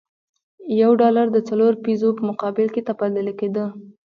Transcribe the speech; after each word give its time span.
یو 0.81 0.91
ډالر 1.01 1.27
د 1.31 1.37
څلورو 1.47 1.81
پیزو 1.85 2.09
په 2.17 2.23
مقابل 2.29 2.67
کې 2.73 2.81
تبادله 2.89 3.33
کېده. 3.39 3.65